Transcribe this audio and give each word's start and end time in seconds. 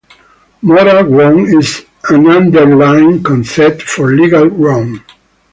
Moral 0.63 1.03
wrong 1.03 1.45
is 1.59 1.85
an 2.09 2.25
underlying 2.25 3.21
concept 3.21 3.83
for 3.83 4.11
legal 4.15 4.47
wrong. 4.47 5.03